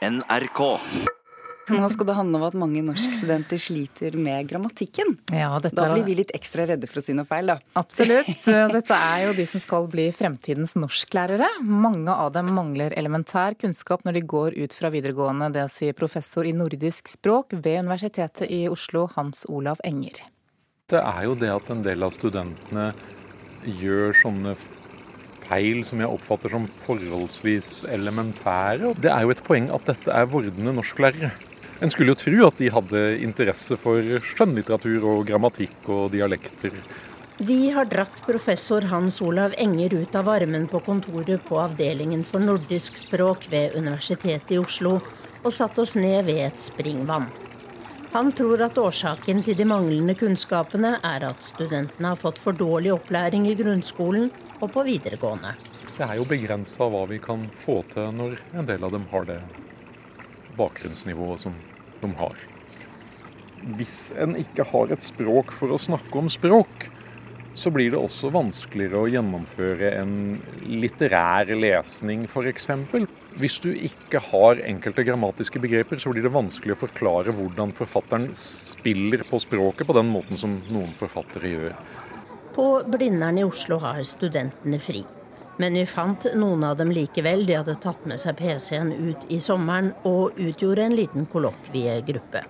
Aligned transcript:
NRK. 0.00 0.60
Nå 1.70 1.88
skal 1.92 2.06
det 2.08 2.14
handle 2.16 2.38
om 2.40 2.44
at 2.48 2.54
mange 2.58 2.80
norskstudenter 2.82 3.60
sliter 3.60 4.14
med 4.18 4.48
grammatikken. 4.48 5.12
Ja, 5.30 5.52
da 5.60 5.88
blir 5.92 6.02
vi 6.06 6.16
litt 6.18 6.32
ekstra 6.34 6.64
redde 6.66 6.88
for 6.90 6.98
å 6.98 7.04
si 7.04 7.14
noe 7.14 7.28
feil, 7.28 7.52
da. 7.52 7.58
Absolutt. 7.78 8.32
Dette 8.74 8.96
er 8.96 9.26
jo 9.26 9.36
de 9.36 9.46
som 9.46 9.62
skal 9.62 9.86
bli 9.92 10.08
fremtidens 10.16 10.72
norsklærere. 10.80 11.46
Mange 11.62 12.16
av 12.16 12.32
dem 12.34 12.50
mangler 12.56 12.96
elementær 12.98 13.54
kunnskap 13.60 14.02
når 14.08 14.18
de 14.18 14.24
går 14.32 14.58
ut 14.58 14.74
fra 14.74 14.90
videregående. 14.90 15.52
Det 15.54 15.68
sier 15.70 15.94
professor 15.94 16.48
i 16.48 16.56
nordisk 16.56 17.12
språk 17.12 17.52
ved 17.60 17.84
Universitetet 17.84 18.50
i 18.50 18.64
Oslo, 18.72 19.04
Hans 19.14 19.44
Olav 19.52 19.84
Enger. 19.86 20.24
Det 20.90 21.04
er 21.04 21.24
jo 21.28 21.36
det 21.38 21.52
at 21.54 21.70
en 21.70 21.84
del 21.86 22.02
av 22.02 22.16
studentene 22.16 22.90
gjør 23.78 24.16
sånne 24.24 24.56
feil 25.50 25.82
som 25.86 26.00
jeg 26.00 26.10
oppfatter 26.10 26.54
som 26.54 26.66
forholdsvis 26.84 27.84
elementære. 27.90 28.94
Det 29.02 29.10
er 29.10 29.26
jo 29.26 29.34
et 29.34 29.44
poeng 29.46 29.70
at 29.74 29.86
dette 29.90 30.14
er 30.14 30.28
vordende 30.30 30.74
norsklærere. 30.76 31.32
En 31.80 31.90
skulle 31.90 32.12
jo 32.12 32.20
tro 32.20 32.46
at 32.46 32.58
de 32.60 32.68
hadde 32.70 33.04
interesse 33.24 33.76
for 33.80 34.04
skjønnlitteratur 34.32 35.06
og 35.14 35.22
grammatikk 35.28 35.88
og 35.88 36.10
dialekter. 36.12 36.76
Vi 37.40 37.70
har 37.72 37.88
dratt 37.88 38.18
professor 38.26 38.84
Hans 38.90 39.22
Olav 39.24 39.54
Enger 39.56 39.94
ut 40.02 40.16
av 40.18 40.26
varmen 40.28 40.66
på 40.68 40.82
kontoret 40.84 41.40
på 41.48 41.56
Avdelingen 41.56 42.20
for 42.28 42.44
nordisk 42.44 43.00
språk 43.00 43.46
ved 43.48 43.78
Universitetet 43.80 44.52
i 44.52 44.58
Oslo 44.60 44.98
og 45.40 45.54
satt 45.56 45.80
oss 45.80 45.96
ned 45.96 46.26
ved 46.28 46.42
et 46.50 46.60
springvann. 46.60 47.30
Han 48.12 48.28
tror 48.36 48.60
at 48.66 48.76
årsaken 48.76 49.40
til 49.46 49.56
de 49.56 49.64
manglende 49.64 50.16
kunnskapene 50.18 50.96
er 51.06 51.24
at 51.30 51.46
studentene 51.46 52.12
har 52.12 52.20
fått 52.20 52.42
for 52.42 52.52
dårlig 52.52 52.92
opplæring 52.92 53.48
i 53.48 53.56
grunnskolen 53.56 54.28
og 54.60 54.72
på 54.72 54.84
videregående. 54.86 55.54
Det 55.96 56.06
er 56.06 56.16
jo 56.20 56.28
begrensa 56.28 56.88
hva 56.88 57.02
vi 57.10 57.18
kan 57.22 57.44
få 57.60 57.80
til 57.92 58.12
når 58.16 58.38
en 58.56 58.68
del 58.68 58.86
av 58.86 58.94
dem 58.94 59.04
har 59.12 59.26
det 59.28 59.40
bakgrunnsnivået 60.58 61.44
som 61.44 61.56
de 62.00 62.12
har. 62.20 62.46
Hvis 63.76 64.08
en 64.16 64.38
ikke 64.40 64.64
har 64.70 64.92
et 64.92 65.04
språk 65.04 65.52
for 65.52 65.72
å 65.72 65.80
snakke 65.80 66.16
om 66.16 66.30
språk, 66.32 66.88
så 67.60 67.68
blir 67.74 67.90
det 67.92 67.98
også 67.98 68.30
vanskeligere 68.32 69.00
å 69.02 69.08
gjennomføre 69.10 69.90
en 69.98 70.14
litterær 70.64 71.50
lesning, 71.58 72.22
f.eks. 72.30 72.70
Hvis 73.40 73.58
du 73.64 73.68
ikke 73.74 74.22
har 74.30 74.62
enkelte 74.64 75.04
grammatiske 75.04 75.60
begreper, 75.62 76.00
så 76.00 76.14
blir 76.14 76.24
det 76.24 76.32
vanskelig 76.32 76.76
å 76.76 76.80
forklare 76.86 77.34
hvordan 77.36 77.74
forfatteren 77.76 78.30
spiller 78.38 79.26
på 79.28 79.42
språket 79.42 79.88
på 79.88 79.98
den 79.98 80.08
måten 80.14 80.40
som 80.40 80.54
noen 80.70 80.94
forfattere 80.96 81.52
gjør. 81.52 81.74
På 82.54 82.82
Blindern 82.86 83.38
i 83.38 83.44
Oslo 83.44 83.78
har 83.78 84.02
studentene 84.02 84.78
fri. 84.78 85.04
Men 85.60 85.74
vi 85.76 85.84
fant 85.86 86.24
noen 86.34 86.64
av 86.64 86.78
dem 86.80 86.90
likevel. 86.94 87.44
De 87.46 87.58
hadde 87.58 87.76
tatt 87.82 88.06
med 88.08 88.20
seg 88.22 88.38
PC-en 88.38 88.92
ut 88.92 89.26
i 89.28 89.40
sommeren 89.44 89.92
og 90.08 90.38
utgjorde 90.40 90.86
en 90.88 90.96
liten 90.96 91.28
kollokviegruppe. 91.30 92.42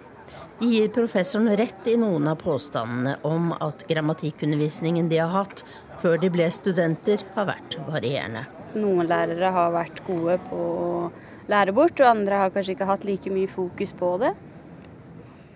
De 0.60 0.68
gir 0.68 0.92
professoren 0.94 1.50
rett 1.56 1.88
i 1.88 1.96
noen 1.98 2.28
av 2.30 2.38
påstandene 2.40 3.16
om 3.26 3.50
at 3.56 3.82
grammatikkundervisningen 3.88 5.08
de 5.08 5.18
har 5.18 5.32
hatt 5.32 5.64
før 6.02 6.20
de 6.20 6.30
ble 6.32 6.46
studenter, 6.52 7.24
har 7.34 7.48
vært 7.48 7.76
varierende. 7.88 8.44
Noen 8.78 9.08
lærere 9.10 9.50
har 9.52 9.72
vært 9.74 10.02
gode 10.06 10.36
på 10.46 10.60
å 10.60 10.92
lære 11.50 11.74
bort, 11.76 11.98
og 12.00 12.12
andre 12.12 12.44
har 12.44 12.54
kanskje 12.54 12.76
ikke 12.76 12.88
hatt 12.88 13.04
like 13.08 13.32
mye 13.32 13.50
fokus 13.50 13.92
på 13.96 14.14
det. 14.22 14.32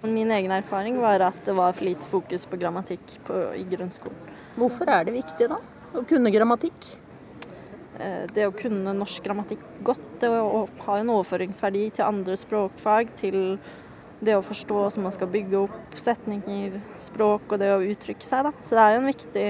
Min 0.04 0.32
egen 0.34 0.52
erfaring 0.52 0.98
var 1.00 1.22
at 1.24 1.38
det 1.46 1.54
var 1.56 1.72
for 1.72 1.86
lite 1.86 2.08
fokus 2.10 2.44
på 2.50 2.58
grammatikk 2.60 3.18
på, 3.24 3.44
i 3.56 3.64
grunnskolen. 3.70 4.33
Hvorfor 4.54 4.90
er 4.92 5.06
det 5.06 5.16
viktig 5.16 5.48
da, 5.50 5.58
å 5.94 6.02
kunne 6.06 6.30
grammatikk? 6.30 6.92
Eh, 7.98 8.24
det 8.34 8.46
å 8.46 8.54
kunne 8.54 8.94
norsk 8.94 9.24
grammatikk 9.26 9.62
godt, 9.86 10.04
det 10.22 10.30
å 10.30 10.64
ha 10.86 10.98
en 11.00 11.10
overføringsverdi 11.14 11.88
til 11.96 12.06
andre 12.06 12.38
språkfag, 12.38 13.10
til 13.18 13.58
det 14.24 14.36
å 14.38 14.44
forstå 14.46 14.78
hvordan 14.78 15.06
man 15.08 15.14
skal 15.14 15.30
bygge 15.32 15.60
opp 15.66 15.98
setninger, 15.98 16.78
språk 17.02 17.50
og 17.50 17.62
det 17.62 17.70
å 17.74 17.82
uttrykke 17.82 18.26
seg. 18.26 18.46
Da. 18.46 18.54
Så 18.62 18.78
det 18.78 18.84
er 18.84 18.94
jo 18.94 19.02
en 19.02 19.10
viktig 19.10 19.46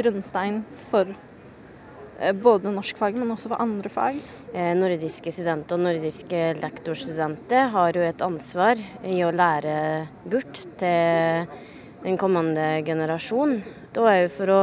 grunnstein 0.00 0.60
for 0.88 1.12
eh, 1.12 2.32
både 2.32 2.72
norskfag, 2.72 3.20
men 3.20 3.36
også 3.36 3.52
for 3.52 3.64
andre 3.64 3.92
fag. 3.92 4.20
Eh, 4.52 4.72
nordiske 4.80 5.32
studenter 5.32 5.76
og 5.76 5.86
nordiske 5.90 6.44
lektorstudenter 6.60 7.72
har 7.76 8.00
jo 8.00 8.04
et 8.08 8.24
ansvar 8.24 8.80
i 9.04 9.20
å 9.24 9.32
lære 9.32 9.80
bort 10.24 10.64
til 10.80 11.58
den 12.02 12.16
kommende 12.20 12.78
generasjon. 12.86 13.60
Da 13.94 14.06
er 14.12 14.24
jo 14.26 14.30
for 14.36 14.54
å 14.54 14.62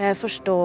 Eh, 0.00 0.14
forstå 0.16 0.56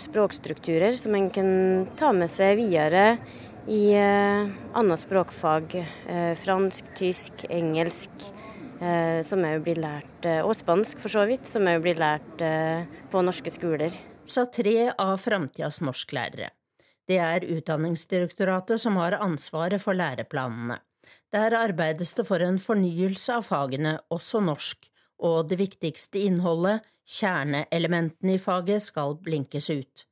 språkstrukturer 0.00 0.96
som 0.96 1.14
en 1.14 1.28
kan 1.30 1.50
ta 1.98 2.08
med 2.16 2.30
seg 2.32 2.56
videre 2.56 3.18
i 3.68 3.92
eh, 3.92 4.48
andre 4.72 4.96
språkfag. 4.96 5.74
Eh, 6.08 6.32
fransk, 6.40 6.94
tysk, 6.96 7.44
engelsk, 7.50 8.30
som 9.26 9.42
òg 9.42 9.64
blir 9.64 9.80
lært, 9.82 10.26
og 10.46 10.52
spansk 10.54 11.00
for 11.02 11.10
så 11.10 11.24
vidt, 11.26 11.48
som 11.50 11.66
òg 11.66 11.80
blir 11.82 11.96
lært 11.98 12.44
på 13.10 13.22
norske 13.26 13.50
skoler. 13.50 13.90
Sa 14.22 14.44
tre 14.54 14.92
av 14.92 15.16
framtidas 15.18 15.80
norsklærere. 15.82 16.52
Det 17.10 17.18
er 17.18 17.42
Utdanningsdirektoratet 17.56 18.78
som 18.78 18.94
har 19.02 19.16
ansvaret 19.18 19.82
for 19.82 19.98
læreplanene. 19.98 20.78
Der 21.34 21.58
arbeides 21.58 22.14
det 22.14 22.28
for 22.30 22.38
en 22.38 22.62
fornyelse 22.62 23.40
av 23.40 23.48
fagene, 23.50 23.96
også 24.14 24.44
norsk, 24.46 24.86
og 25.18 25.48
det 25.50 25.58
viktigste 25.60 26.20
innholdet, 26.26 26.84
kjerneelementene 27.08 28.36
i 28.36 28.42
faget, 28.42 28.84
skal 28.84 29.16
blinkes 29.24 29.70
ut. 29.70 30.04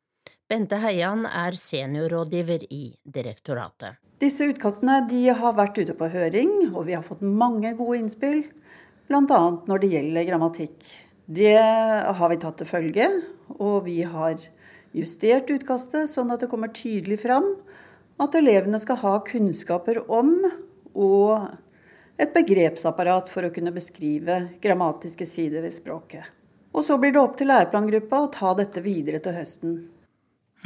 Bente 0.47 0.79
Heian 0.79 1.27
er 1.27 1.57
seniorrådgiver 1.59 2.67
i 2.71 2.85
direktoratet. 3.03 3.99
Disse 4.23 4.47
utkastene 4.49 5.03
har 5.37 5.57
vært 5.59 5.79
ute 5.79 5.97
på 5.99 6.09
høring, 6.09 6.71
og 6.73 6.87
vi 6.87 6.95
har 6.97 7.05
fått 7.05 7.21
mange 7.21 7.75
gode 7.77 7.99
innspill. 8.01 8.45
Bl.a. 9.07 9.41
når 9.69 9.83
det 9.83 9.91
gjelder 9.93 10.29
grammatikk. 10.31 10.79
Det 11.27 11.59
har 11.59 12.31
vi 12.31 12.39
tatt 12.43 12.57
til 12.63 12.71
følge, 12.71 13.09
og 13.59 13.85
vi 13.87 14.01
har 14.07 14.39
justert 14.97 15.51
utkastet 15.53 16.09
sånn 16.11 16.31
at 16.33 16.43
det 16.43 16.49
kommer 16.51 16.73
tydelig 16.75 17.19
fram 17.27 17.51
at 18.23 18.39
elevene 18.39 18.79
skal 18.81 19.01
ha 19.03 19.17
kunnskaper 19.27 20.01
om 20.09 20.33
og 20.97 21.51
et 22.17 22.33
begrepsapparat 22.33 23.29
for 23.33 23.47
å 23.47 23.53
kunne 23.53 23.75
beskrive 23.75 24.47
grammatiske 24.63 25.27
sider 25.29 25.65
ved 25.65 25.75
språket. 25.77 26.25
Og 26.77 26.85
så 26.85 26.97
blir 27.01 27.13
det 27.13 27.21
opp 27.21 27.37
til 27.41 27.49
læreplangruppa 27.49 28.21
å 28.21 28.33
ta 28.33 28.53
dette 28.57 28.83
videre 28.85 29.21
til 29.25 29.37
høsten. 29.37 29.77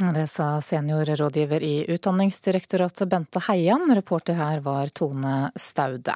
Det 0.01 0.27
sa 0.27 0.61
seniorrådgiver 0.61 1.61
i 1.61 1.85
Utdanningsdirektoratet 1.93 3.07
Bente 3.07 3.39
Heian. 3.47 3.91
Reporter 3.95 4.33
her 4.33 4.59
var 4.59 4.87
Tone 4.87 5.51
Staude. 5.55 6.15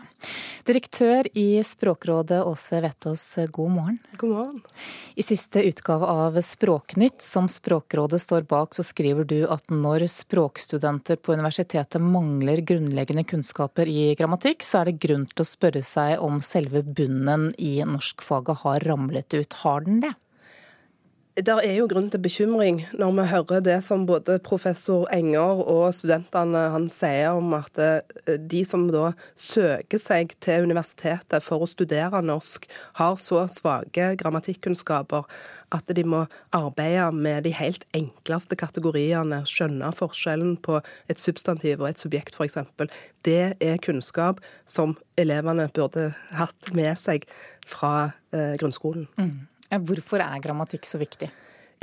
Direktør 0.66 1.28
i 1.38 1.62
Språkrådet 1.64 2.40
Åse 2.46 2.82
Vetås, 2.82 3.36
god 3.54 3.72
morgen. 3.72 4.00
God 4.18 4.30
morgen. 4.30 4.62
I 5.16 5.24
siste 5.24 5.62
utgave 5.70 6.10
av 6.10 6.42
Språknytt, 6.42 7.22
som 7.22 7.46
Språkrådet 7.50 8.22
står 8.22 8.50
bak, 8.50 8.74
så 8.74 8.84
skriver 8.84 9.24
du 9.24 9.38
at 9.46 9.70
når 9.70 10.08
språkstudenter 10.10 11.22
på 11.22 11.38
universitetet 11.38 12.02
mangler 12.02 12.66
grunnleggende 12.66 13.24
kunnskaper 13.24 13.86
i 13.86 14.16
grammatikk, 14.18 14.66
så 14.66 14.82
er 14.82 14.90
det 14.90 15.02
grunn 15.06 15.30
til 15.30 15.46
å 15.46 15.52
spørre 15.52 15.86
seg 15.86 16.26
om 16.26 16.42
selve 16.42 16.82
bunnen 16.82 17.52
i 17.62 17.78
norskfaget 17.86 18.66
har 18.66 18.90
ramlet 18.90 19.38
ut. 19.38 19.62
Har 19.62 19.86
den 19.86 20.02
det? 20.08 20.16
Det 21.36 21.52
er 21.52 21.74
jo 21.76 21.88
grunn 21.92 22.06
til 22.08 22.22
bekymring 22.24 22.78
når 22.96 23.10
vi 23.18 23.24
hører 23.28 23.64
det 23.66 23.76
som 23.84 24.06
både 24.08 24.38
professor 24.40 25.02
Enger 25.12 25.58
og 25.68 25.90
studentene 25.92 26.62
han 26.72 26.86
sier 26.88 27.36
om 27.36 27.50
at 27.58 27.80
eh, 27.84 28.38
de 28.40 28.62
som 28.64 28.86
da 28.88 29.10
søker 29.36 30.00
seg 30.00 30.32
til 30.40 30.64
universitetet 30.70 31.44
for 31.44 31.60
å 31.60 31.68
studere 31.68 32.22
norsk, 32.24 32.70
har 33.02 33.18
så 33.20 33.42
svake 33.52 34.14
grammatikkunnskaper 34.22 35.28
at 35.76 35.92
de 35.98 36.06
må 36.08 36.22
arbeide 36.56 37.10
med 37.12 37.44
de 37.44 37.52
helt 37.58 37.84
enkleste 37.98 38.56
kategoriene, 38.56 39.42
skjønne 39.44 39.90
forskjellen 39.98 40.54
på 40.64 40.78
et 41.12 41.20
substantiv 41.20 41.84
og 41.84 41.90
et 41.90 42.00
subjekt 42.00 42.40
f.eks. 42.40 42.62
Det 43.28 43.58
er 43.60 43.84
kunnskap 43.84 44.40
som 44.64 44.96
elevene 45.20 45.68
burde 45.76 46.14
hatt 46.40 46.72
med 46.72 46.96
seg 47.02 47.28
fra 47.68 48.14
eh, 48.32 48.56
grunnskolen. 48.62 49.10
Mm. 49.20 49.36
Hvorfor 49.70 50.22
er 50.24 50.44
grammatikk 50.44 50.86
så 50.88 51.02
viktig? 51.02 51.32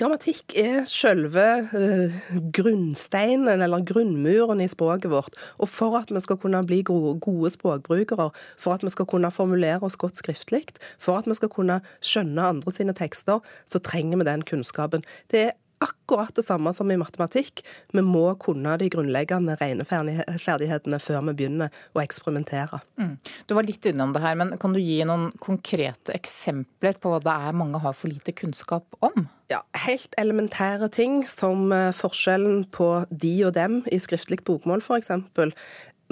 Grammatikk 0.01 0.55
er 0.57 0.87
selve 0.89 1.43
uh, 1.69 2.15
grunnsteinen, 2.57 3.61
eller 3.61 3.85
grunnmuren 3.85 4.63
i 4.65 4.69
språket 4.71 5.13
vårt. 5.13 5.37
Og 5.61 5.69
for 5.69 5.99
at 5.99 6.09
vi 6.11 6.23
skal 6.25 6.39
kunne 6.41 6.63
bli 6.65 6.81
gode 6.89 7.51
språkbrukere, 7.53 8.31
for 8.59 8.79
at 8.79 8.87
vi 8.87 8.93
skal 8.95 9.07
kunne 9.11 9.31
formulere 9.35 9.85
oss 9.85 9.99
godt 10.01 10.17
skriftlig, 10.17 10.65
for 10.99 11.21
at 11.21 11.29
vi 11.29 11.37
skal 11.37 11.53
kunne 11.53 11.83
skjønne 12.01 12.49
andre 12.55 12.73
sine 12.73 12.97
tekster, 12.97 13.45
så 13.69 13.83
trenger 13.85 14.23
vi 14.23 14.31
den 14.31 14.47
kunnskapen. 14.49 15.05
Det 15.31 15.45
er 15.51 15.53
akkurat 15.83 16.35
det 16.37 16.45
samme 16.47 16.73
som 16.77 16.91
i 16.91 16.99
matematikk. 17.01 17.63
Vi 17.93 18.05
må 18.05 18.25
kunne 18.43 18.77
de 18.81 18.89
grunnleggende 18.93 19.57
regneferdighetene 19.61 21.01
før 21.03 21.27
vi 21.29 21.37
begynner 21.41 21.85
å 21.97 22.03
eksperimentere. 22.03 22.83
Mm. 23.01 23.17
Du 23.49 23.57
var 23.59 23.69
litt 23.69 23.87
innom 23.89 24.15
det 24.15 24.23
her, 24.25 24.39
men 24.39 24.55
kan 24.63 24.75
du 24.75 24.81
gi 24.83 25.01
noen 25.09 25.31
konkrete 25.43 26.15
eksempler 26.17 26.99
på 27.03 27.13
hva 27.13 27.23
det 27.23 27.37
er 27.49 27.59
mange 27.59 27.83
har 27.83 27.97
for 27.99 28.13
lite 28.13 28.35
kunnskap 28.37 28.99
om? 29.05 29.27
Ja, 29.53 29.61
Helt 29.85 30.15
elementære 30.21 30.89
ting 30.95 31.23
som 31.29 31.73
eh, 31.75 31.91
forskjellen 31.97 32.65
på 32.73 33.05
de 33.11 33.35
og 33.49 33.57
dem 33.59 33.83
i 33.93 34.01
skriftlig 34.01 34.41
bokmål 34.47 34.81
f.eks. 34.81 35.13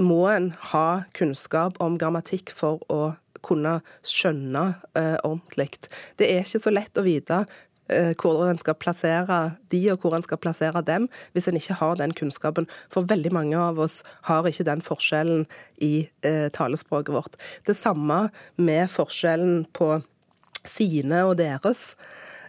må 0.00 0.20
en 0.28 0.52
ha 0.72 0.86
kunnskap 1.16 1.80
om 1.80 1.96
grammatikk 2.00 2.52
for 2.52 2.82
å 2.92 3.14
kunne 3.44 3.78
skjønne 4.04 4.64
uh, 4.98 5.16
ordentlig. 5.24 5.70
Det 6.20 6.28
er 6.28 6.44
ikke 6.44 6.60
så 6.60 6.72
lett 6.72 7.00
å 7.00 7.04
vite 7.06 7.44
hvor 8.20 8.44
en 8.46 8.60
skal 8.60 8.76
plassere 8.78 9.40
de 9.72 9.80
og 9.92 10.02
hvor 10.02 10.14
en 10.16 10.24
skal 10.24 10.40
plassere 10.40 10.82
dem, 10.86 11.08
hvis 11.32 11.48
en 11.48 11.58
ikke 11.58 11.78
har 11.80 11.98
den 12.00 12.14
kunnskapen. 12.16 12.68
For 12.92 13.08
veldig 13.08 13.32
mange 13.34 13.58
av 13.58 13.80
oss 13.82 14.00
har 14.28 14.46
ikke 14.46 14.68
den 14.68 14.84
forskjellen 14.84 15.46
i 15.82 16.08
eh, 16.26 16.48
talespråket 16.54 17.14
vårt. 17.14 17.38
Det 17.66 17.76
samme 17.76 18.28
med 18.56 18.90
forskjellen 18.92 19.64
på 19.76 20.00
sine 20.66 21.24
og 21.28 21.38
deres. 21.40 21.94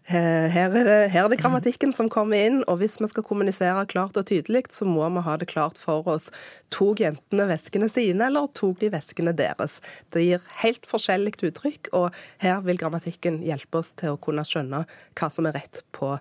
Eh, 0.10 0.48
her 0.50 0.74
er, 0.74 0.86
det, 0.88 0.94
her 1.14 1.28
er, 1.28 1.30
det, 1.30 1.38
grammatikken 1.38 1.92
som 1.94 2.08
kommer 2.10 2.42
inn, 2.42 2.64
og 2.66 2.80
hvis 2.82 2.98
vi 2.98 3.10
skal 3.12 3.26
kommunisere 3.26 3.84
klart 3.86 4.18
og 4.18 4.26
tydelig, 4.26 4.64
så 4.74 4.88
må 4.90 5.06
vi 5.14 5.22
ha 5.28 5.36
det 5.38 5.52
klart 5.52 5.78
for 5.78 6.08
oss. 6.10 6.32
Tok 6.74 7.04
jentene 7.04 7.46
veskene 7.52 7.90
sine, 7.92 8.26
eller 8.32 8.50
tok 8.58 8.82
de 8.82 8.90
veskene 8.96 9.36
deres? 9.38 9.78
Det 10.10 10.26
gir 10.26 10.48
helt 10.64 10.90
forskjellig 10.90 11.36
uttrykk, 11.52 11.92
og 11.94 12.18
her 12.42 12.64
vil 12.66 12.82
grammatikken 12.82 13.44
hjelpe 13.46 13.84
oss 13.84 13.94
til 13.94 14.16
å 14.16 14.22
kunne 14.22 14.46
skjønne 14.48 14.84
hva 14.90 15.30
som 15.30 15.46
er 15.46 15.60
rett 15.60 15.84
på 15.94 16.16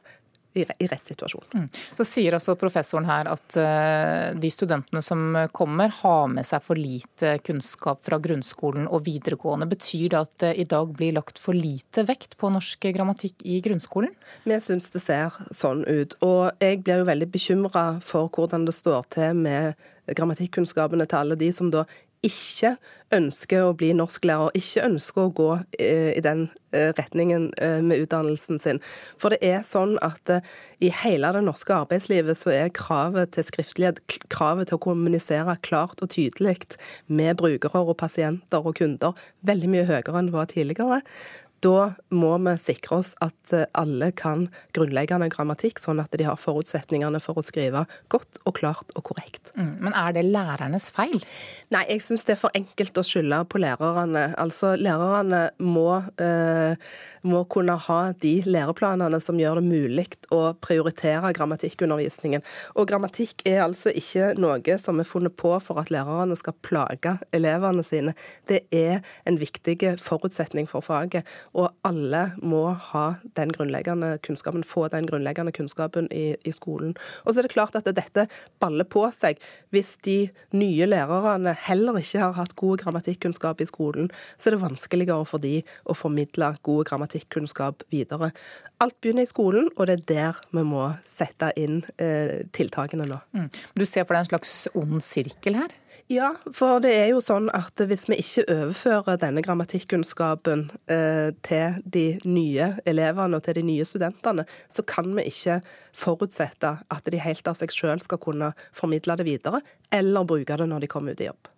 i, 0.54 0.64
i 0.78 0.88
rett 0.90 1.04
situasjon. 1.04 1.44
Mm. 1.54 1.68
Så 1.98 2.06
sier 2.08 2.36
altså 2.36 2.56
professoren 2.58 3.08
her 3.08 3.30
at 3.30 3.58
uh, 3.58 4.30
de 4.40 4.50
studentene 4.52 5.02
som 5.04 5.36
kommer, 5.56 5.92
har 6.00 6.26
med 6.32 6.46
seg 6.48 6.64
for 6.64 6.78
lite 6.78 7.36
kunnskap 7.46 8.02
fra 8.06 8.18
grunnskolen 8.22 8.88
og 8.90 9.04
videregående. 9.06 9.68
Betyr 9.70 10.08
det 10.14 10.20
at 10.20 10.34
det 10.44 10.52
i 10.62 10.66
dag 10.70 10.90
blir 10.96 11.14
lagt 11.18 11.40
for 11.42 11.56
lite 11.56 12.04
vekt 12.08 12.36
på 12.40 12.50
norsk 12.52 12.90
grammatikk 12.96 13.44
i 13.46 13.60
grunnskolen? 13.64 14.12
Vi 14.48 14.60
syns 14.62 14.90
det 14.94 15.04
ser 15.04 15.36
sånn 15.54 15.84
ut. 15.86 16.16
Og 16.26 16.50
jeg 16.62 16.82
blir 16.84 17.02
jo 17.02 17.08
veldig 17.08 17.30
bekymra 17.30 17.86
for 18.04 18.30
hvordan 18.34 18.66
det 18.68 18.76
står 18.76 19.08
til 19.14 19.38
med 19.46 19.78
grammatikkunnskapene 20.10 21.06
til 21.06 21.20
alle 21.20 21.38
de 21.38 21.50
som 21.54 21.70
da 21.72 21.84
ikke 22.26 22.74
ønsker 23.16 23.64
å 23.64 23.74
bli 23.76 23.90
norsklærer, 23.96 24.52
ikke 24.56 24.84
ønsker 24.86 25.22
å 25.24 25.32
gå 25.34 25.48
eh, 25.80 26.10
i 26.18 26.22
den 26.24 26.44
eh, 26.76 26.92
retningen 26.98 27.48
eh, 27.62 27.80
med 27.82 28.04
utdannelsen 28.04 28.60
sin. 28.62 28.80
For 29.20 29.32
det 29.32 29.40
er 29.46 29.64
sånn 29.66 29.96
at 30.04 30.30
i 30.84 30.92
hele 31.02 31.32
det 31.34 31.42
norske 31.46 31.74
arbeidslivet 31.74 32.38
så 32.38 32.52
er 32.54 32.72
kravet 32.76 33.34
til 33.36 33.46
skriftlighet, 33.48 34.02
kravet 34.32 34.70
til 34.70 34.78
å 34.78 34.84
kommunisere 34.84 35.56
klart 35.66 36.04
og 36.04 36.12
tydelig 36.14 36.58
med 37.08 37.40
brukere 37.40 37.82
og 37.82 37.96
pasienter 38.00 38.64
og 38.64 38.76
kunder, 38.78 39.16
veldig 39.46 39.72
mye 39.72 39.88
høyere 39.88 40.18
enn 40.20 40.30
det 40.30 40.36
var 40.36 40.50
tidligere. 40.52 41.00
Da 41.60 41.92
må 42.08 42.30
vi 42.40 42.54
sikre 42.60 43.00
oss 43.02 43.10
at 43.20 43.52
eh, 43.52 43.66
alle 43.76 44.10
kan 44.16 44.46
grunnleggende 44.76 45.28
grammatikk, 45.32 45.80
sånn 45.82 46.00
at 46.00 46.14
de 46.16 46.24
har 46.24 46.40
forutsetningene 46.40 47.20
for 47.20 47.36
å 47.36 47.44
skrive 47.44 47.84
godt 48.12 48.40
og 48.48 48.56
klart 48.56 48.94
og 48.96 49.04
korrekt. 49.10 49.52
Mm, 49.58 49.74
men 49.84 49.96
er 49.96 50.14
det 50.16 50.24
lærernes 50.30 50.88
feil? 50.94 51.18
Nei, 51.74 51.84
jeg 51.90 52.04
syns 52.06 52.24
det 52.24 52.36
er 52.36 52.40
for 52.40 52.56
enkelt 52.56 53.00
å 53.00 53.04
skylde 53.04 53.42
på 53.52 53.60
lærerne. 53.60 54.30
Altså, 54.40 54.72
lærerne 54.80 55.42
må, 55.60 56.00
eh, 56.22 56.80
må 57.28 57.42
kunne 57.52 57.76
ha 57.88 58.00
de 58.24 58.34
læreplanene 58.48 59.20
som 59.20 59.36
gjør 59.40 59.60
det 59.60 59.66
mulig 59.68 60.06
å 60.32 60.54
prioritere 60.64 61.34
grammatikkundervisningen. 61.36 62.44
Og 62.80 62.88
grammatikk 62.88 63.44
er 63.44 63.66
altså 63.66 63.92
ikke 63.92 64.32
noe 64.40 64.78
som 64.80 65.00
er 65.00 65.08
funnet 65.08 65.36
på 65.36 65.52
for 65.60 65.82
at 65.82 65.92
lærerne 65.92 66.38
skal 66.40 66.56
plage 66.64 67.18
elevene 67.36 67.84
sine. 67.84 68.16
Det 68.48 68.64
er 68.72 69.04
en 69.28 69.36
viktig 69.40 69.76
forutsetning 70.00 70.68
for 70.70 70.80
faget. 70.80 71.28
Og 71.58 71.70
alle 71.86 72.22
må 72.38 72.62
ha 72.90 73.04
den 73.38 73.52
grunnleggende 73.54 74.12
kunnskapen, 74.24 74.62
få 74.66 74.86
den 74.92 75.08
grunnleggende 75.10 75.52
kunnskapen 75.54 76.06
i, 76.14 76.34
i 76.46 76.52
skolen. 76.54 76.94
Og 77.24 77.32
så 77.32 77.40
er 77.40 77.48
det 77.48 77.54
klart 77.54 77.78
at 77.78 77.88
dette 77.96 78.26
baller 78.62 78.86
på 78.86 79.06
seg. 79.14 79.40
Hvis 79.74 79.96
de 80.06 80.18
nye 80.54 80.86
lærerne 80.86 81.56
heller 81.66 81.98
ikke 82.00 82.22
har 82.22 82.36
hatt 82.38 82.54
god 82.60 82.84
grammatikkunnskap 82.84 83.60
i 83.60 83.68
skolen, 83.70 84.10
så 84.36 84.50
er 84.50 84.56
det 84.56 84.62
vanskeligere 84.64 85.26
for 85.28 85.42
de 85.42 85.60
å 85.84 85.96
formidle 85.98 86.52
god 86.66 86.86
grammatikkunnskap 86.92 87.84
videre. 87.90 88.30
Alt 88.80 88.96
begynner 89.02 89.26
i 89.26 89.30
skolen, 89.30 89.68
og 89.76 89.90
det 89.90 89.98
er 89.98 90.06
der 90.14 90.42
vi 90.56 90.64
må 90.66 90.86
sette 91.08 91.50
inn 91.60 91.82
eh, 92.00 92.46
tiltakene 92.54 93.08
nå. 93.10 93.20
Mm. 93.36 93.50
Du 93.76 93.84
ser 93.84 94.06
for 94.06 94.16
deg 94.16 94.24
en 94.24 94.32
slags 94.32 94.54
ond 94.78 95.00
sirkel 95.04 95.58
her? 95.60 95.74
Ja, 96.10 96.32
for 96.50 96.80
det 96.82 96.90
er 96.90 97.12
jo 97.12 97.20
sånn 97.22 97.44
at 97.54 97.78
hvis 97.86 98.08
vi 98.10 98.16
ikke 98.18 98.42
overfører 98.50 99.18
denne 99.22 99.44
grammatikkunnskapen 99.46 100.64
eh, 100.90 101.28
til 101.46 101.76
de 101.86 102.02
nye 102.26 102.72
elevene 102.90 103.38
og 103.38 103.44
til 103.46 103.60
de 103.60 103.62
nye 103.68 103.86
studentene, 103.86 104.42
så 104.66 104.82
kan 104.82 105.06
vi 105.14 105.28
ikke 105.30 105.60
forutsette 105.94 106.72
at 106.82 107.10
de 107.14 107.20
helt 107.22 107.46
av 107.46 107.60
seg 107.60 107.70
sjøl 107.70 108.02
skal 108.02 108.18
kunne 108.26 108.50
formidle 108.74 109.14
det 109.20 109.28
videre, 109.28 109.62
eller 109.94 110.26
bruke 110.26 110.58
det 110.58 110.66
når 110.72 110.82
de 110.82 110.90
kommer 110.90 111.14
ut 111.14 111.22
i 111.22 111.28
jobb. 111.30 111.52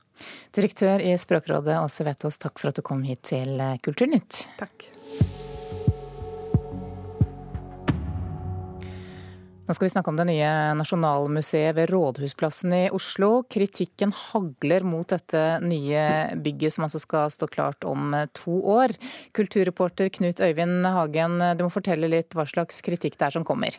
Direktør 0.52 1.00
i 1.00 1.14
Språkrådet 1.16 1.78
Åse 1.80 2.04
Vetås, 2.04 2.36
takk 2.44 2.60
for 2.60 2.74
at 2.74 2.76
du 2.76 2.84
kom 2.84 3.00
hit 3.08 3.24
til 3.32 3.56
Kulturnytt. 3.80 4.44
Takk. 4.60 4.92
Nå 9.62 9.74
skal 9.74 9.86
vi 9.86 9.90
snakke 9.92 10.10
om 10.10 10.16
det 10.18 10.24
nye 10.26 10.46
Nasjonalmuseet 10.74 11.76
ved 11.76 11.90
Rådhusplassen 11.92 12.72
i 12.74 12.80
Oslo. 12.90 13.44
Kritikken 13.46 14.10
hagler 14.10 14.82
mot 14.82 15.06
dette 15.06 15.60
nye 15.62 16.02
bygget 16.42 16.74
som 16.74 16.88
altså 16.88 16.98
skal 16.98 17.30
stå 17.30 17.46
klart 17.46 17.86
om 17.86 18.10
to 18.34 18.56
år. 18.74 18.90
Kulturreporter 19.38 20.10
Knut 20.18 20.42
Øyvind 20.42 20.82
Hagen, 20.90 21.38
du 21.54 21.62
må 21.62 21.70
fortelle 21.70 22.10
litt 22.10 22.34
hva 22.34 22.42
slags 22.50 22.82
kritikk 22.82 23.14
det 23.20 23.28
er 23.28 23.36
som 23.38 23.46
kommer. 23.46 23.78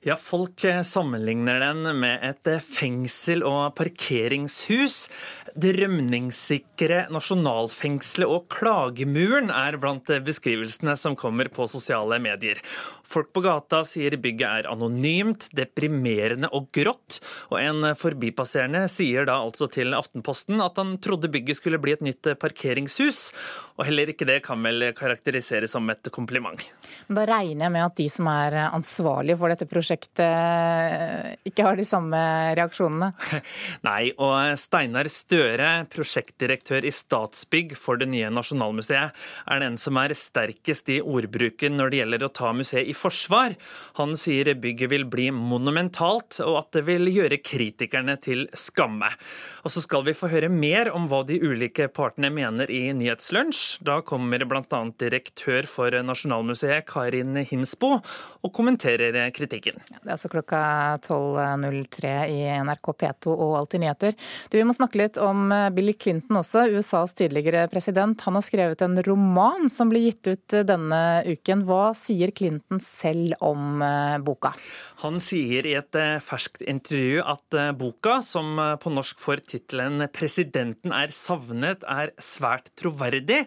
Ja, 0.00 0.16
Folk 0.16 0.64
sammenligner 0.64 1.60
den 1.60 1.84
med 2.00 2.24
et 2.24 2.48
fengsel 2.64 3.44
og 3.44 3.76
parkeringshus. 3.76 5.10
Det 5.58 5.74
rømningssikre 5.76 7.04
nasjonalfengselet 7.12 8.32
og 8.32 8.48
klagemuren 8.52 9.52
er 9.52 9.76
blant 9.80 10.08
beskrivelsene 10.24 10.96
som 10.96 11.16
kommer 11.18 11.52
på 11.52 11.68
sosiale 11.68 12.16
medier. 12.22 12.60
Folk 13.08 13.30
på 13.32 13.40
gata 13.40 13.80
sier 13.88 14.18
bygget 14.20 14.48
er 14.48 14.66
anonymt, 14.68 15.48
deprimerende 15.56 16.50
og 16.52 16.68
grått. 16.76 17.22
Og 17.48 17.56
en 17.62 17.86
forbipasserende 17.96 18.84
sier 18.92 19.24
da 19.28 19.38
altså 19.40 19.70
til 19.72 19.96
Aftenposten 19.96 20.60
at 20.60 20.76
han 20.76 20.98
trodde 21.00 21.30
bygget 21.32 21.56
skulle 21.56 21.80
bli 21.80 21.96
et 21.96 22.04
nytt 22.04 22.28
parkeringshus. 22.40 23.30
Og 23.78 23.86
heller 23.88 24.10
ikke 24.12 24.26
det 24.28 24.40
kan 24.44 24.60
vel 24.60 24.90
karakteriseres 24.98 25.72
som 25.72 25.88
et 25.92 26.10
kompliment. 26.12 26.60
Da 27.08 27.24
regner 27.28 27.68
jeg 27.68 27.74
med 27.78 27.86
at 27.86 27.96
de 27.96 28.08
som 28.12 28.28
er 28.28 28.56
ansvarlige 28.66 29.38
for 29.40 29.54
dette 29.54 29.68
prosjektet 29.70 31.46
ikke 31.48 31.64
har 31.64 31.78
de 31.78 31.86
samme 31.86 32.18
reaksjonene? 32.58 33.12
Nei, 33.88 34.10
og 34.18 34.58
Steinar 34.60 35.08
Støre, 35.12 35.70
prosjektdirektør 35.94 36.84
i 36.84 36.92
Statsbygg 36.92 37.76
for 37.78 38.00
det 38.00 38.10
nye 38.10 38.28
Nasjonalmuseet, 38.34 39.16
er 39.48 39.64
den 39.64 39.78
som 39.80 39.96
er 40.02 40.16
sterkest 40.18 40.90
i 40.92 41.00
ordbruken 41.00 41.78
når 41.78 41.94
det 41.94 42.02
gjelder 42.02 42.26
å 42.26 42.32
ta 42.34 42.52
museet 42.56 42.90
i 42.90 42.97
forsvar. 42.98 43.54
Han 43.98 44.16
sier 44.18 44.52
bygget 44.58 44.92
vil 44.92 45.06
bli 45.10 45.28
monumentalt, 45.34 46.40
og 46.44 46.58
at 46.62 46.72
det 46.76 46.84
vil 46.88 47.08
gjøre 47.12 47.40
kritikerne 47.42 48.16
til 48.22 48.46
skamme. 48.56 49.10
Og 49.64 49.72
så 49.74 49.82
skal 49.84 50.04
vi 50.06 50.16
få 50.16 50.30
høre 50.32 50.50
mer 50.52 50.90
om 50.94 51.08
hva 51.10 51.22
de 51.28 51.38
ulike 51.42 51.88
partene 51.92 52.30
mener 52.34 52.70
i 52.72 52.88
Nyhetslunsj. 52.96 53.80
Da 53.86 54.00
kommer 54.06 54.44
bl.a. 54.48 54.82
direktør 55.00 55.68
for 55.68 55.94
Nasjonalmuseet, 56.04 56.86
Karin 56.88 57.36
Hinsbo, 57.48 57.98
og 58.44 58.54
kommenterer 58.54 59.18
kritikken. 59.34 59.80
Det 59.90 60.04
er 60.04 60.14
altså 60.14 60.30
klokka 60.32 60.60
12.03 61.04 62.14
i 62.32 62.40
NRK 62.64 62.92
P2 63.02 63.34
og 63.34 63.56
Alltid 63.58 63.82
nyheter. 63.82 64.14
Du, 64.48 64.58
Vi 64.58 64.64
må 64.66 64.74
snakke 64.76 65.00
litt 65.00 65.18
om 65.20 65.50
Bill 65.74 65.92
Clinton 65.94 66.40
også, 66.40 66.68
USAs 66.72 67.14
tidligere 67.18 67.66
president. 67.72 68.20
Han 68.26 68.38
har 68.38 68.46
skrevet 68.46 68.82
en 68.84 68.98
roman 69.06 69.68
som 69.72 69.90
blir 69.90 70.08
gitt 70.08 70.30
ut 70.32 70.56
denne 70.68 71.02
uken. 71.26 71.66
Hva 71.68 71.92
sier 71.98 72.32
Clinton 72.34 72.80
selv 72.88 73.36
om 73.44 73.82
eh, 73.84 74.16
boka? 74.24 74.52
Han 75.02 75.20
sier 75.22 75.66
i 75.68 75.74
et 75.78 75.98
eh, 75.98 76.16
ferskt 76.24 76.64
intervju 76.64 77.20
at 77.22 77.56
eh, 77.58 77.70
boka, 77.78 78.18
som 78.24 78.58
på 78.82 78.92
norsk 78.92 79.20
får 79.22 79.44
tittelen 79.52 80.06
'Presidenten 80.14 80.94
er 80.94 81.12
savnet', 81.14 81.84
er 81.86 82.14
svært 82.22 82.72
troverdig. 82.80 83.44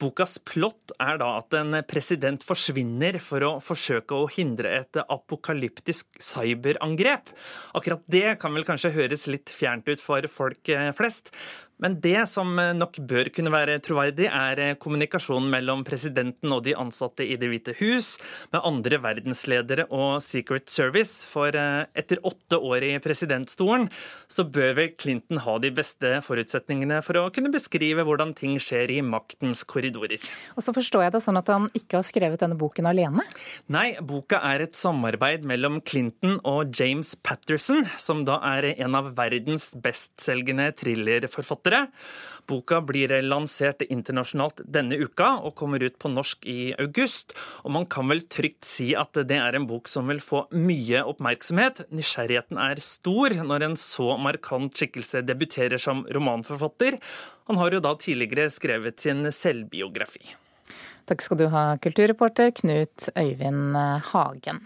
Bokas 0.00 0.38
plott 0.38 0.94
er 1.02 1.18
da 1.20 1.34
at 1.40 1.58
en 1.58 1.80
president 1.88 2.44
forsvinner 2.44 3.18
for 3.22 3.44
å 3.44 3.52
forsøke 3.62 4.16
å 4.16 4.30
hindre 4.30 4.72
et 4.80 5.02
apokalyptisk 5.04 6.08
cyberangrep. 6.22 7.34
Akkurat 7.74 8.04
det 8.10 8.38
kan 8.42 8.54
vel 8.56 8.66
kanskje 8.68 8.94
høres 8.94 9.28
litt 9.30 9.52
fjernt 9.52 9.88
ut 9.90 10.02
for 10.02 10.24
folk 10.30 10.70
flest, 10.96 11.34
men 11.82 11.98
det 12.04 12.28
som 12.30 12.54
nok 12.54 13.00
bør 13.08 13.30
kunne 13.34 13.52
være 13.52 13.80
troverdig, 13.84 14.28
er 14.30 14.76
kommunikasjonen 14.80 15.50
mellom 15.52 15.82
presidenten 15.86 16.52
og 16.54 16.62
de 16.66 16.76
ansatte 16.78 17.26
i 17.26 17.36
Det 17.40 17.50
hvite 17.50 17.74
hus, 17.80 18.14
med 18.54 18.62
andre 18.64 19.00
verdensledere 19.02 19.86
og 19.90 20.22
Secret 20.24 20.70
Service. 20.70 21.24
For 21.28 21.54
eh, 21.56 21.84
etter 21.98 22.22
åtte 22.26 22.58
år 22.58 22.86
i 22.86 22.92
presidentstolen, 23.02 23.88
så 24.30 24.46
bør 24.46 24.76
vel 24.78 24.92
Clinton 25.00 25.42
ha 25.44 25.56
de 25.62 25.70
beste 25.74 26.12
forutsetningene 26.24 27.00
for 27.04 27.18
å 27.20 27.26
kunne 27.34 27.52
beskrive 27.54 28.04
hvordan 28.06 28.34
ting 28.38 28.56
skjer 28.62 28.92
i 28.94 29.00
maktens 29.04 29.64
korridorer. 29.68 30.22
Og 30.54 30.64
så 30.64 30.74
forstår 30.76 31.06
jeg 31.06 31.14
det 31.16 31.22
sånn 31.24 31.40
at 31.40 31.50
han 31.52 31.68
ikke 31.76 32.00
har 32.00 32.06
skrevet 32.06 32.42
denne 32.42 32.58
boken 32.60 32.88
alene? 32.90 33.24
Nei, 33.72 33.94
boka 34.04 34.40
er 34.52 34.66
et 34.66 34.78
samarbeid 34.78 35.46
mellom 35.48 35.80
Clinton 35.84 36.38
og 36.46 36.74
James 36.76 37.14
Patterson, 37.26 37.84
som 38.00 38.24
da 38.28 38.38
er 38.54 38.70
en 38.74 38.98
av 38.98 39.12
verdens 39.18 39.70
bestselgende 39.84 40.70
thrillerforfattere. 40.78 41.73
Boka 42.46 42.80
blir 42.84 43.12
lansert 43.24 43.82
internasjonalt 43.86 44.60
denne 44.68 44.98
uka 45.00 45.30
og 45.40 45.54
kommer 45.56 45.82
ut 45.84 45.96
på 46.00 46.10
norsk 46.12 46.44
i 46.50 46.74
august. 46.80 47.32
Og 47.64 47.72
man 47.76 47.88
kan 47.90 48.10
vel 48.10 48.20
trygt 48.28 48.68
si 48.68 48.90
at 48.98 49.16
det 49.16 49.38
er 49.40 49.56
en 49.56 49.68
bok 49.68 49.88
som 49.88 50.10
vil 50.12 50.20
få 50.20 50.44
mye 50.52 51.00
oppmerksomhet. 51.08 51.86
Nysgjerrigheten 51.94 52.60
er 52.60 52.82
stor 52.84 53.36
når 53.40 53.68
en 53.70 53.78
så 53.80 54.14
markant 54.20 54.76
skikkelse 54.76 55.24
debuterer 55.24 55.80
som 55.80 56.04
romanforfatter. 56.12 56.98
Han 57.48 57.60
har 57.60 57.76
jo 57.76 57.82
da 57.84 57.94
tidligere 58.00 58.50
skrevet 58.52 59.00
sin 59.00 59.24
selvbiografi. 59.32 60.24
Takk 61.08 61.20
skal 61.20 61.40
du 61.40 61.48
ha, 61.52 61.64
kulturreporter 61.84 62.52
Knut 62.56 63.10
Øyvind 63.20 63.76
Hagen. 64.12 64.62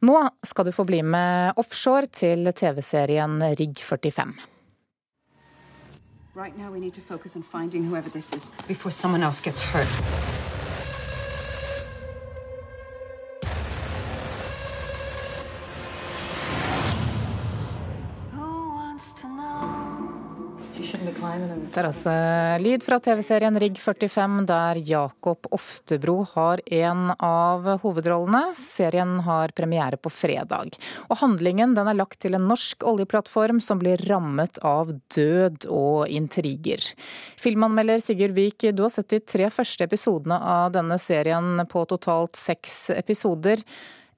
Nå 0.00 0.16
skal 0.46 0.66
du 0.66 0.72
få 0.72 0.86
bli 0.88 1.02
med 1.04 1.58
offshore 1.60 2.08
til 2.10 2.48
TV-serien 2.56 3.36
Rigg 3.58 3.82
45. 3.84 4.32
Right 6.40 6.56
now, 6.56 6.72
we 6.72 6.80
need 6.80 6.94
to 6.94 7.02
focus 7.02 7.36
on 7.36 7.42
finding 7.42 7.84
whoever 7.84 8.08
this 8.08 8.32
is 8.32 8.50
before 8.66 8.90
someone 8.90 9.22
else 9.22 9.42
gets 9.42 9.60
hurt. 9.60 10.39
Det 20.90 21.78
er 21.78 21.86
altså 21.86 22.12
lyd 22.62 22.82
fra 22.82 22.96
TV-serien 23.02 23.54
Rigg 23.62 23.78
45, 23.78 24.40
der 24.48 24.80
Jakob 24.88 25.46
Oftebro 25.54 26.16
har 26.32 26.62
en 26.66 27.12
av 27.14 27.68
hovedrollene. 27.84 28.50
Serien 28.58 29.20
har 29.26 29.54
premiere 29.54 30.00
på 30.00 30.10
fredag. 30.10 30.74
Og 31.06 31.20
Handlingen 31.22 31.76
er 31.78 31.94
lagt 31.94 32.18
til 32.24 32.34
en 32.34 32.48
norsk 32.50 32.82
oljeplattform 32.90 33.60
som 33.62 33.78
blir 33.82 34.02
rammet 34.10 34.58
av 34.66 34.90
død 35.14 35.68
og 35.70 36.10
intriger. 36.10 36.82
Filmanmelder 37.38 38.02
Sigurd 38.02 38.34
Vik, 38.34 38.66
du 38.74 38.82
har 38.82 38.94
sett 38.94 39.12
de 39.14 39.20
tre 39.22 39.46
første 39.54 39.86
episodene 39.86 40.40
av 40.40 40.72
denne 40.74 40.98
serien 40.98 41.62
på 41.70 41.84
totalt 41.90 42.40
seks 42.40 42.90
episoder. 42.96 43.62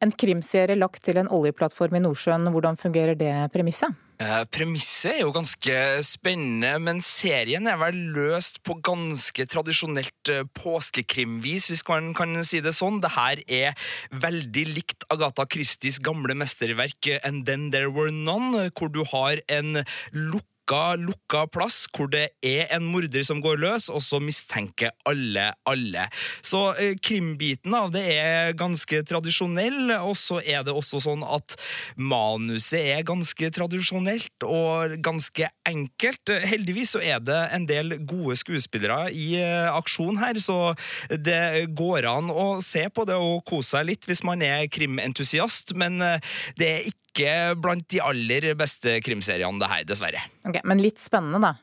En 0.02 0.10
krimserie 0.10 0.78
lagt 0.78 1.04
til 1.04 1.20
en 1.20 1.30
oljeplattform 1.30 2.00
i 2.00 2.02
Nordsjøen, 2.06 2.48
hvordan 2.54 2.80
fungerer 2.80 3.18
det 3.18 3.34
premisset? 3.52 3.92
Eh, 4.22 4.42
premisset 4.54 5.16
er 5.16 5.22
jo 5.24 5.32
ganske 5.34 5.74
spennende, 6.06 6.76
men 6.84 7.00
serien 7.02 7.66
er 7.66 7.78
vel 7.80 7.96
løst 8.14 8.60
på 8.62 8.76
ganske 8.84 9.46
tradisjonelt 9.50 10.30
eh, 10.30 10.44
påskekrimvis, 10.60 11.66
hvis 11.72 11.82
man 11.88 12.12
kan 12.14 12.36
si 12.46 12.60
det 12.62 12.74
sånn. 12.76 13.00
Det 13.02 13.14
her 13.16 13.42
er 13.48 13.88
veldig 14.22 14.64
likt 14.76 15.08
Agatha 15.10 15.48
Christies 15.50 15.98
gamle 16.04 16.36
mesterverk 16.38 17.10
eh, 17.10 17.18
And 17.26 17.48
Then 17.48 17.70
There 17.74 17.90
Were 17.90 18.14
None, 18.14 18.68
hvor 18.78 18.92
du 18.94 19.02
har 19.10 19.42
en 19.50 19.82
lukk 20.14 20.46
lukka, 20.62 20.96
lukka 20.96 21.46
plass 21.50 21.86
hvor 21.92 22.08
det 22.10 22.30
er 22.42 22.68
en 22.74 22.84
morder 22.84 23.22
som 23.24 23.40
går 23.42 23.58
løs, 23.58 23.88
og 23.88 24.02
så 24.02 24.20
mistenker 24.20 24.90
alle 25.04 25.52
alle. 25.66 26.08
Så 26.42 26.74
eh, 26.76 26.96
krimbiten 27.00 27.74
av 27.74 27.92
det 27.92 28.02
er 28.02 28.52
ganske 28.54 29.02
tradisjonell, 29.04 29.90
og 30.00 30.16
så 30.16 30.40
er 30.40 30.62
det 30.64 30.72
også 30.72 31.00
sånn 31.00 31.22
at 31.24 31.56
manuset 31.96 32.80
er 32.80 33.02
ganske 33.02 33.50
tradisjonelt 33.50 34.44
og 34.46 34.96
ganske 35.02 35.48
enkelt. 35.68 36.28
Heldigvis 36.28 36.94
så 36.96 37.02
er 37.02 37.20
det 37.20 37.40
en 37.52 37.66
del 37.66 37.98
gode 38.06 38.36
skuespillere 38.36 39.10
i 39.12 39.36
eh, 39.40 39.68
aksjon 39.72 40.18
her, 40.18 40.38
så 40.38 40.74
det 41.08 41.68
går 41.74 42.06
an 42.06 42.30
å 42.30 42.60
se 42.62 42.88
på 42.88 43.06
det 43.08 43.16
og 43.16 43.44
kose 43.48 43.72
seg 43.72 43.86
litt 43.88 44.04
hvis 44.04 44.24
man 44.26 44.42
er 44.44 44.66
krimentusiast, 44.68 45.72
men 45.78 46.00
eh, 46.02 46.34
det 46.58 46.68
er 46.68 46.90
ikke 46.90 47.01
ikke 47.12 47.60
blant 47.60 47.84
de 47.92 48.00
aller 48.02 48.52
beste 48.58 48.98
krimseriene, 49.04 49.60
det 49.60 49.68
her, 49.70 49.84
dessverre. 49.88 50.24
Ok, 50.48 50.62
Men 50.64 50.82
litt 50.82 50.98
spennende, 51.02 51.42
da? 51.44 51.58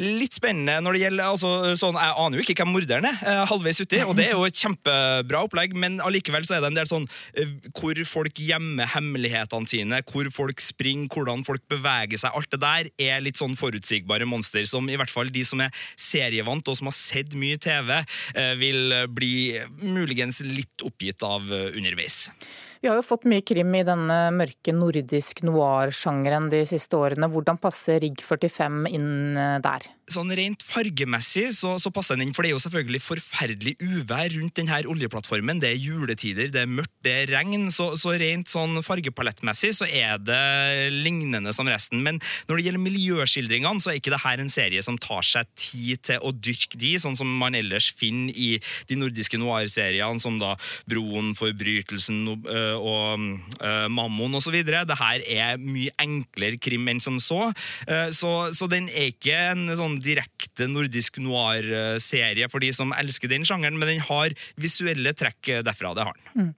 Litt 0.00 0.32
spennende 0.38 0.78
når 0.80 0.96
det 0.96 1.00
gjelder 1.02 1.26
altså, 1.28 1.48
sånn, 1.76 1.96
Jeg 1.98 2.14
aner 2.22 2.38
jo 2.38 2.44
ikke 2.44 2.54
hvem 2.62 2.70
morderen 2.72 3.08
er, 3.10 3.18
eh, 3.26 3.40
halvveis 3.50 3.82
uti, 3.82 3.98
og 4.00 4.14
det 4.16 4.30
er 4.30 4.38
jo 4.38 4.46
et 4.46 4.56
kjempebra 4.56 5.42
opplegg, 5.44 5.74
men 5.76 5.98
allikevel 6.00 6.46
så 6.46 6.56
er 6.56 6.62
det 6.62 6.70
en 6.70 6.78
del 6.78 6.88
sånn 6.88 7.04
eh, 7.34 7.50
hvor 7.76 8.00
folk 8.08 8.40
gjemmer 8.40 8.88
hemmelighetene 8.94 9.68
sine, 9.68 10.00
hvor 10.08 10.30
folk 10.32 10.62
springer, 10.64 11.10
hvordan 11.12 11.44
folk 11.44 11.66
beveger 11.68 12.22
seg. 12.22 12.32
Alt 12.32 12.54
det 12.54 12.62
der 12.62 12.88
er 13.10 13.20
litt 13.26 13.42
sånn 13.42 13.58
forutsigbare 13.60 14.28
monster 14.30 14.64
som 14.70 14.88
i 14.88 14.96
hvert 14.96 15.12
fall 15.12 15.28
de 15.34 15.44
som 15.44 15.60
er 15.60 15.74
serievant 16.00 16.72
og 16.72 16.80
som 16.80 16.88
har 16.88 16.96
sett 16.96 17.36
mye 17.36 17.60
TV, 17.60 17.92
eh, 18.00 18.54
vil 18.62 18.96
bli 19.12 19.34
muligens 19.84 20.40
litt 20.46 20.86
oppgitt 20.86 21.20
av 21.26 21.44
underveis. 21.50 22.30
Vi 22.80 22.88
har 22.88 22.96
jo 22.96 23.04
fått 23.04 23.26
mye 23.28 23.44
krim 23.44 23.74
i 23.76 23.82
denne 23.84 24.14
mørke 24.32 24.72
nordisk 24.72 25.42
noir-sjangeren 25.44 26.48
de 26.48 26.62
siste 26.64 26.96
årene. 26.96 27.28
Hvordan 27.28 27.58
passer 27.60 28.00
Rigg 28.00 28.22
45 28.24 28.86
inn 28.88 29.36
eh, 29.36 29.58
der? 29.60 29.90
Sånn 30.10 30.32
Rent 30.34 30.64
fargemessig 30.66 31.50
så, 31.54 31.76
så, 31.78 31.92
passer 31.94 32.16
den 32.16 32.24
inn, 32.24 32.32
for 32.34 32.42
det 32.42 32.50
er 32.50 32.56
jo 32.56 32.62
selvfølgelig 32.64 33.02
forferdelig 33.04 33.74
uvær 33.84 34.32
rundt 34.32 34.56
denne 34.58 34.78
oljeplattformen. 34.90 35.60
Det 35.62 35.68
er 35.70 35.78
juletider, 35.78 36.48
det 36.50 36.62
er 36.64 36.72
mørkt, 36.72 36.94
det 37.04 37.12
er 37.18 37.34
regn. 37.36 37.68
Så, 37.74 37.92
så 38.00 38.16
rent 38.18 38.48
sånn 38.50 38.80
fargepalettmessig 38.82 39.74
så 39.76 39.86
er 39.86 40.16
det 40.24 40.40
lignende 40.96 41.52
som 41.54 41.68
resten. 41.70 42.00
Men 42.06 42.18
når 42.48 42.56
det 42.56 42.66
gjelder 42.66 42.84
miljøskildringene, 42.86 43.84
så 43.84 43.92
er 43.92 44.00
ikke 44.00 44.14
dette 44.16 44.34
en 44.40 44.52
serie 44.56 44.82
som 44.82 44.96
tar 44.98 45.26
seg 45.26 45.52
tid 45.52 46.02
til 46.08 46.24
å 46.24 46.32
dyrke 46.32 46.80
de, 46.80 46.96
sånn 47.02 47.20
som 47.20 47.28
man 47.44 47.58
ellers 47.60 47.92
finner 48.00 48.32
i 48.32 48.54
de 48.88 48.98
nordiske 48.98 49.38
noir-seriene, 49.38 50.24
som 50.24 50.40
da 50.40 50.56
Broen, 50.90 51.34
Forbrytelsen 51.38 52.24
øh, 52.48 52.69
og 52.76 53.24
uh, 53.60 53.86
Mammon 53.92 54.38
osv. 54.38 54.60
Det 54.64 54.98
her 55.00 55.24
er 55.26 55.60
mye 55.62 55.94
enklere 56.02 56.60
krim 56.60 56.88
enn 56.90 57.02
som 57.02 57.20
så. 57.22 57.50
Uh, 57.88 58.08
så. 58.14 58.32
Så 58.56 58.68
den 58.70 58.88
er 58.88 59.10
ikke 59.10 59.36
en 59.52 59.68
sånn 59.78 59.98
direkte 60.02 60.68
nordisk 60.70 61.20
noir-serie 61.22 62.48
for 62.52 62.62
de 62.62 62.70
som 62.76 62.94
elsker 62.96 63.30
den 63.30 63.46
sjangeren, 63.48 63.78
men 63.80 63.94
den 63.94 64.06
har 64.08 64.34
visuelle 64.60 65.14
trekk 65.16 65.60
derfra. 65.66 65.94
Det 65.96 66.06
har 66.08 66.16
den. 66.16 66.50
Mm. 66.50 66.54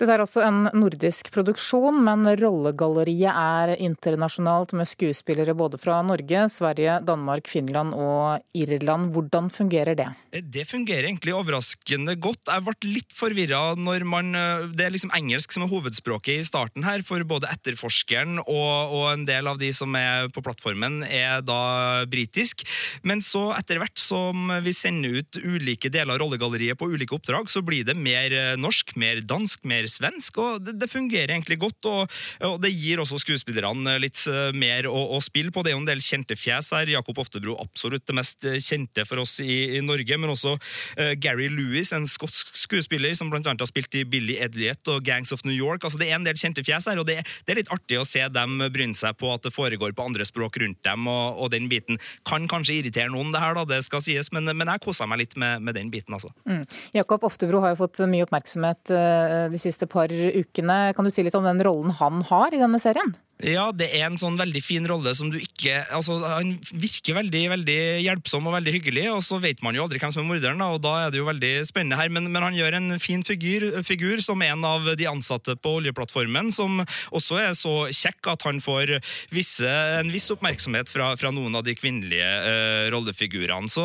Dette 0.00 0.14
er 0.14 0.22
også 0.24 0.42
en 0.44 0.64
nordisk 0.76 1.28
produksjon, 1.34 1.98
men 2.04 2.24
rollegalleriet 2.40 3.32
er 3.32 3.74
internasjonalt 3.82 4.72
med 4.78 4.88
skuespillere 4.88 5.54
både 5.56 5.80
fra 5.80 6.00
Norge, 6.06 6.46
Sverige, 6.52 6.98
Danmark, 7.06 7.50
Finland 7.50 7.94
og 7.96 8.42
Irland. 8.56 9.12
Hvordan 9.12 9.50
fungerer 9.52 9.98
det? 9.98 10.08
Det 10.32 10.64
fungerer 10.68 11.08
egentlig 11.08 11.34
overraskende 11.36 12.16
godt. 12.16 12.48
Jeg 12.48 12.64
ble 12.66 12.92
litt 12.94 13.12
forvirra 13.16 13.74
når 13.76 14.06
man 14.08 14.32
Det 14.72 14.84
er 14.86 14.92
liksom 14.94 15.12
engelsk 15.14 15.52
som 15.52 15.66
er 15.66 15.70
hovedspråket 15.72 16.40
i 16.40 16.46
starten 16.46 16.86
her, 16.86 17.02
for 17.04 17.22
både 17.28 17.50
etterforskeren 17.52 18.40
og, 18.42 18.94
og 18.96 19.06
en 19.12 19.26
del 19.28 19.50
av 19.50 19.60
de 19.60 19.72
som 19.76 19.92
er 19.98 20.30
på 20.32 20.42
plattformen, 20.44 21.02
er 21.04 21.42
da 21.44 22.06
britisk. 22.10 22.64
Men 23.06 23.20
så, 23.24 23.50
etter 23.58 23.80
hvert 23.82 24.00
som 24.00 24.50
vi 24.64 24.72
sender 24.76 25.20
ut 25.20 25.40
ulike 25.42 25.90
deler 25.92 26.16
av 26.16 26.22
rollegalleriet 26.24 26.78
på 26.80 26.88
ulike 26.92 27.16
oppdrag, 27.18 27.50
så 27.52 27.62
blir 27.64 27.84
det 27.86 27.98
mer 27.98 28.34
norsk, 28.60 28.94
mer 29.00 29.20
dansk, 29.26 29.64
mer 29.68 29.81
svensk, 29.90 30.38
og 30.42 30.62
det, 30.64 30.76
det 30.80 30.90
fungerer 30.90 31.34
egentlig 31.34 31.58
godt. 31.62 31.88
Og, 31.90 32.18
og, 32.48 32.58
det 32.62 32.72
gir 32.74 33.02
også 33.02 33.20
skuespillerne 33.22 33.96
litt 34.02 34.20
eh, 34.30 34.50
mer 34.56 34.88
å, 34.90 34.96
å, 35.16 35.20
spille 35.24 35.52
på. 35.54 35.64
Det 35.64 35.72
er 35.72 35.76
jo 35.76 35.82
en 35.82 35.88
del 35.88 36.02
kjente 36.04 36.36
fjes 36.38 36.72
her. 36.76 36.90
Jakob 36.92 37.22
Oftebro 37.22 37.56
absolutt 37.62 38.06
det 38.08 38.16
mest 38.18 38.48
eh, 38.48 38.60
kjente 38.62 39.06
for 39.08 39.22
oss 39.24 39.38
i, 39.42 39.78
i 39.78 39.82
Norge, 39.84 40.18
men 40.20 40.32
også 40.32 40.54
uh, 40.56 41.12
Gary 41.22 41.48
Lewis, 41.52 41.92
en 41.96 42.06
skotsk 42.08 42.54
skuespiller 42.56 43.14
som 43.18 43.30
blant 43.32 43.46
annet 43.48 43.64
har 43.64 43.70
spilt 43.70 43.94
i 43.98 44.04
Billy 44.08 44.38
Edliet 44.42 44.88
og 44.90 45.02
Gangs 45.06 45.32
of 45.34 45.44
New 45.48 45.54
York. 45.56 45.84
Altså, 45.84 46.00
det 46.00 46.10
er 46.10 46.18
en 46.18 46.26
del 46.26 46.38
kjente 46.38 46.64
fjes 46.66 46.88
her, 46.90 47.00
og 47.00 47.08
det, 47.08 47.20
det 47.46 47.54
er 47.54 47.62
litt 47.62 47.72
artig 47.74 48.00
å 48.00 48.06
se 48.08 48.24
dem 48.32 48.60
bryne 48.72 48.96
seg 48.98 49.16
på 49.20 49.30
at 49.32 49.46
det 49.46 49.54
foregår 49.54 49.94
på 49.96 50.06
andre 50.06 50.26
språk 50.28 50.58
rundt 50.62 50.82
dem, 50.86 51.08
og, 51.10 51.40
og 51.42 51.52
den 51.54 51.68
biten 51.70 52.00
kan 52.28 52.46
kanskje 52.50 52.78
irritere 52.80 53.10
noen, 53.12 53.32
det 53.34 53.42
her, 53.42 53.56
da, 53.56 53.64
det 53.68 53.82
skal 53.86 54.02
sies, 54.04 54.30
men, 54.34 54.48
men 54.56 54.70
jeg 54.74 54.84
kosa 54.84 55.08
meg 55.08 55.22
litt 55.22 55.36
med, 55.40 55.62
med, 55.64 55.76
den 55.78 55.90
biten, 55.92 56.14
altså. 56.16 56.32
Mm. 56.48 56.64
Jakob 56.96 57.24
Oftebro 57.28 57.62
har 57.64 57.74
jo 57.74 57.80
fått 57.82 58.02
mye 58.10 58.26
oppmerksomhet 58.26 58.92
uh, 58.92 59.48
de 59.52 59.60
siste 59.60 59.71
par 59.90 60.12
ukene. 60.12 60.78
Kan 60.96 61.04
du 61.04 61.10
si 61.10 61.24
litt 61.24 61.36
om 61.38 61.46
den 61.46 61.62
rollen 61.64 61.94
han 61.98 62.22
har 62.28 62.54
i 62.54 62.60
denne 62.62 62.80
serien? 62.82 63.14
Ja, 63.42 63.64
det 63.74 63.88
er 63.96 64.04
en 64.06 64.18
sånn 64.20 64.36
veldig 64.38 64.60
fin 64.62 64.84
rolle 64.86 65.12
som 65.18 65.30
du 65.32 65.38
ikke 65.40 65.80
Altså, 65.96 66.20
han 66.22 66.52
virker 66.70 67.16
veldig 67.16 67.40
veldig 67.50 67.78
hjelpsom 68.04 68.46
og 68.46 68.54
veldig 68.54 68.74
hyggelig, 68.76 69.06
og 69.10 69.22
så 69.26 69.40
vet 69.42 69.62
man 69.64 69.74
jo 69.74 69.82
aldri 69.82 69.98
hvem 69.98 70.12
som 70.14 70.22
er 70.22 70.28
morderen, 70.28 70.62
da, 70.62 70.68
og 70.70 70.82
da 70.84 70.92
er 71.00 71.12
det 71.12 71.18
jo 71.18 71.26
veldig 71.26 71.50
spennende 71.66 71.98
her. 71.98 72.12
Men, 72.12 72.28
men 72.30 72.44
han 72.44 72.56
gjør 72.56 72.76
en 72.78 73.00
fin 73.02 73.24
figur, 73.26 73.66
figur, 73.86 74.22
som 74.22 74.42
en 74.46 74.66
av 74.66 74.86
de 74.98 75.08
ansatte 75.10 75.56
på 75.58 75.74
oljeplattformen, 75.80 76.52
som 76.54 76.84
også 77.10 77.40
er 77.42 77.56
så 77.58 77.74
kjekk 77.90 78.30
at 78.34 78.46
han 78.46 78.62
får 78.62 78.94
visse, 79.34 79.72
en 79.98 80.12
viss 80.14 80.30
oppmerksomhet 80.34 80.92
fra, 80.92 81.10
fra 81.18 81.32
noen 81.34 81.58
av 81.58 81.66
de 81.66 81.74
kvinnelige 81.78 82.30
uh, 82.46 82.86
rollefigurene. 82.94 83.70
Så 83.72 83.84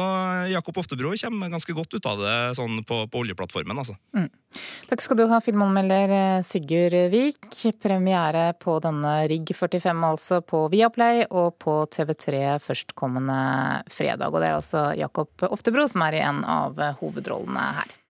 Jakob 0.54 0.78
Oftebro 0.84 1.16
kommer 1.18 1.54
ganske 1.54 1.78
godt 1.78 1.98
ut 1.98 2.10
av 2.10 2.22
det 2.22 2.38
sånn 2.60 2.84
på, 2.88 3.06
på 3.10 3.26
oljeplattformen, 3.26 3.82
altså. 3.82 3.98
Mm. 4.16 4.30
Takk 4.88 5.04
skal 5.04 5.20
du 5.20 5.26
ha, 5.28 5.42
filmanmelder 5.44 6.14
eh, 6.16 6.46
Sigurd 6.48 6.96
Vik. 7.12 7.50
Premiere 7.84 8.52
på 8.62 8.78
denne 8.84 9.14
Rigg 9.28 9.52
45 9.56 10.08
altså 10.08 10.42
på 10.46 10.66
Viaplay 10.72 11.26
og 11.28 11.58
på 11.60 11.80
TV3 11.92 12.58
førstkommende 12.64 13.40
fredag. 13.92 14.32
Og 14.32 14.40
det 14.40 14.52
er 14.52 14.60
altså 14.62 14.90
Jakob 14.98 15.48
Oftebro 15.50 15.88
som 15.92 16.08
er 16.08 16.20
i 16.20 16.26
en 16.26 16.44
av 16.48 16.80
hovedrollene 17.02 17.72
her. 17.82 17.98